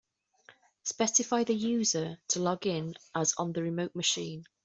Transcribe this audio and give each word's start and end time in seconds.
Specify 0.81 1.43
the 1.43 1.53
user 1.53 2.17
to 2.29 2.39
log 2.39 2.65
in 2.65 2.95
as 3.13 3.35
on 3.37 3.53
the 3.53 3.61
remote 3.61 3.95
machine. 3.95 4.45